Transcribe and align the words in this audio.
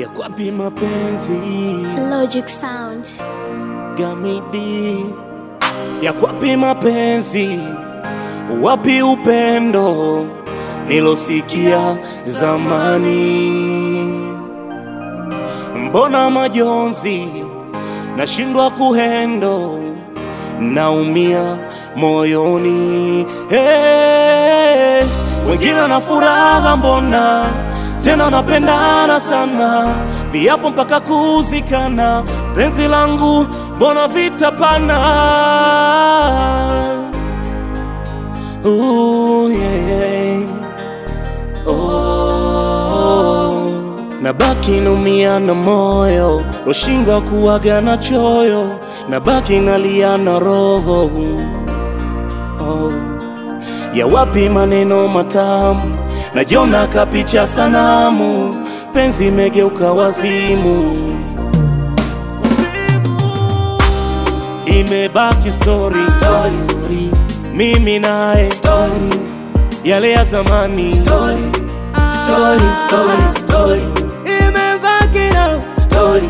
yakwapi 0.00 0.50
mapenzi. 0.50 1.40
Logic 2.10 2.48
Sound. 2.48 3.06
gamidi 3.98 5.04
yakwapi 6.02 6.56
mapenzi. 6.56 7.58
Wapi 8.62 9.02
upendo 9.02 10.26
nilosikia 10.88 11.96
zamani. 12.24 13.20
Mbona 15.74 16.30
majonzi 16.30 17.26
nashindwa 18.16 18.70
kuhendo 18.70 19.80
naumia 20.60 21.56
moyoni. 21.96 23.26
Hey, 23.48 25.04
wengine 25.50 25.86
na 25.88 26.00
furaha 26.00 26.76
mbona 26.76 27.46
tena 28.04 28.30
napendana 28.30 29.20
sana. 29.20 29.94
Viapo 30.32 30.70
mpaka 30.70 31.00
kuzikana. 31.00 32.22
Penzi 32.56 32.88
langu 32.88 33.46
mbona 33.76 34.08
vitapana 34.08 35.00
Ooh, 38.64 39.48
yeah, 39.50 39.88
yeah. 39.88 40.42
Oh, 42.10 43.70
nabaki 44.22 44.80
naumia 44.80 45.40
na 45.40 45.54
moyo. 45.54 46.44
Loshindwa 46.66 47.20
kuwaga 47.20 47.80
na 47.80 47.96
choyo. 47.98 48.70
Nabaki 49.08 49.58
nalia 49.60 50.18
na 50.18 50.38
roho. 50.38 51.10
Oh. 52.60 52.92
ya 53.94 54.06
wapi 54.06 54.48
maneno 54.48 55.08
matamu 55.08 55.94
najona 56.34 56.86
kapicha 56.86 57.46
sanamu 57.46 58.54
penzi 58.94 59.26
imegeuka 59.26 59.92
wazimu 59.92 60.96
imebaki 64.66 65.52
story, 65.52 66.06
story. 66.10 67.10
mimi 67.54 67.98
naye 67.98 68.50
story. 68.50 69.10
yale 69.84 70.10
ya 70.10 70.24
zamani 70.24 70.94
story. 70.94 71.42
Story, 72.22 72.70
story, 72.86 73.28
story. 73.38 73.82
imebaki 74.24 75.34
na 75.34 75.60
Story. 75.76 76.28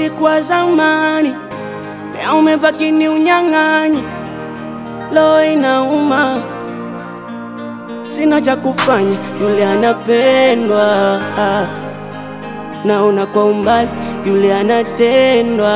Yalikuwa 0.00 0.40
zamani 0.42 1.34
leo 2.14 2.38
umebaki 2.38 2.90
ni 2.90 3.08
unyang'anyi. 3.08 4.02
Lo 5.12 5.44
inauma 5.44 6.38
sina 8.06 8.40
cha 8.40 8.56
kufanya, 8.56 9.16
yule 9.42 9.66
anapendwa, 9.66 11.20
naona 12.84 13.26
kwa 13.26 13.44
umbali 13.44 13.88
yule 14.26 14.54
anatendwa. 14.54 15.74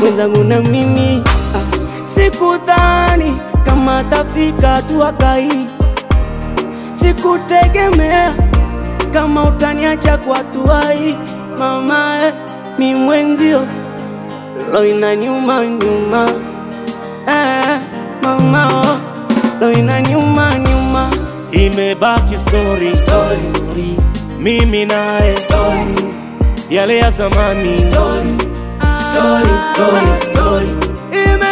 Mwenzangu 0.00 0.44
na 0.44 0.60
mimi 0.60 1.24
sikudhani 2.04 3.40
kama 3.64 4.04
tafika 4.04 4.82
tuakai, 4.82 5.66
sikutegemea 6.94 8.34
kama 9.12 9.42
utaniacha 9.42 10.16
kwa 10.16 10.36
hatua 10.36 10.82
hii 10.92 11.16
mi 12.78 12.94
mwenzio 12.94 13.66
loina 14.72 15.16
nyuma 15.16 15.66
nyuma 15.66 16.28
eh, 17.28 17.80
mama 18.22 18.68
oh, 18.68 18.98
lo 19.60 19.72
inaniuma 19.72 20.54
nyuma 20.58 21.10
imebaki 21.52 22.38
story. 22.38 22.96
Story. 22.96 23.96
mimi 24.38 24.84
naye 24.84 25.36
story. 25.36 26.14
yale 26.70 26.98
ya 26.98 27.10
zamani 27.10 27.80
story. 27.80 28.34
Story, 29.10 29.50
story, 29.72 30.16
story. 30.32 30.68
imebaki 31.12 31.47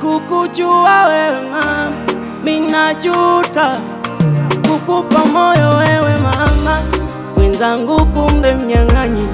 kukujua 0.00 1.06
wewe 1.06 1.40
mama 1.50 1.92
minajuta 2.44 3.78
kukupa 4.68 5.24
moyo 5.24 5.68
wewe 5.70 6.16
mama. 6.16 6.78
Mwenzangu 7.36 8.06
kumbe 8.06 8.54
mnyang'anyi. 8.54 9.26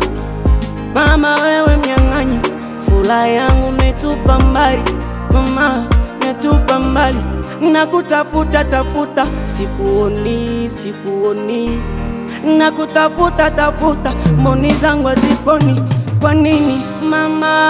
Mama 0.95 1.35
wewe 1.35 1.77
mnyang'anyi. 1.77 2.39
Furaha 2.85 3.27
yangu 3.29 3.73
metupa 3.73 4.39
mbali. 4.39 4.83
Mama 5.33 5.85
metupa 6.27 6.79
mbali. 6.79 7.19
Nakutafuta 7.73 8.65
tafuta. 8.65 9.27
Sikuoni 9.45 10.69
sikuoni. 10.69 11.81
Nakutafuta 12.59 13.51
tafuta. 13.51 14.13
Mboni 14.41 14.75
zangu 14.75 15.07
haziponi 15.09 15.81
kwa 16.21 16.35
nini 16.35 16.81
mama 17.11 17.67